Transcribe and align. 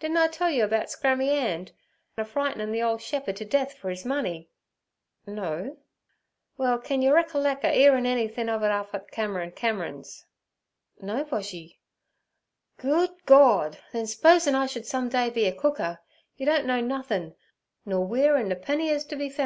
'Didn' 0.00 0.16
I 0.16 0.28
tell 0.28 0.48
yer 0.50 0.64
about 0.64 0.88
Scrammy 0.88 1.28
'And 1.28 1.72
a 2.16 2.24
frightin' 2.24 2.72
the 2.72 2.80
ole 2.82 2.96
shep'e'd 2.96 3.36
t' 3.36 3.44
death 3.44 3.74
fer 3.74 3.90
his 3.90 4.02
money?' 4.02 4.48
'No.' 5.26 5.76
'Well, 6.56 6.78
can 6.78 7.02
yer 7.02 7.12
reckerlec 7.12 7.62
a 7.64 7.78
'earin' 7.78 8.06
anythin' 8.06 8.48
ov 8.48 8.62
it 8.62 8.70
up 8.70 8.94
et 8.94 9.10
Cameron 9.10 9.50
Cameron's?' 9.52 10.24
'No, 11.02 11.22
Boshy.' 11.22 11.80
'Good 12.78 13.10
Gord! 13.26 13.76
then 13.92 14.06
s'posin' 14.06 14.54
I 14.54 14.64
should 14.64 14.86
some 14.86 15.10
day 15.10 15.28
be 15.28 15.44
a 15.44 15.52
cooker, 15.54 16.00
yer 16.38 16.46
don't 16.46 16.64
know 16.64 16.80
nothin', 16.80 17.34
nor 17.84 18.06
weer 18.06 18.36
an 18.36 18.48
napenny 18.48 18.88
is 18.88 19.04
to 19.04 19.16
be 19.16 19.28
foun'. 19.28 19.36